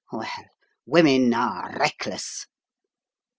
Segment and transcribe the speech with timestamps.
[0.11, 0.25] Well,
[0.87, 2.47] women are reckless!